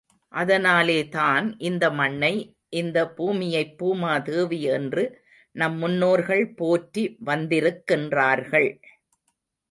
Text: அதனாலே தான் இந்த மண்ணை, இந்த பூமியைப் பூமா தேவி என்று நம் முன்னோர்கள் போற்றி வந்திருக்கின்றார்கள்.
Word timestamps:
அதனாலே 0.33 1.07
தான் 1.09 1.55
இந்த 1.59 1.91
மண்ணை, 1.91 2.31
இந்த 2.73 3.09
பூமியைப் 3.09 3.75
பூமா 3.77 4.21
தேவி 4.21 4.61
என்று 4.69 5.03
நம் 5.55 5.77
முன்னோர்கள் 5.77 6.53
போற்றி 6.53 7.03
வந்திருக்கின்றார்கள். 7.25 8.69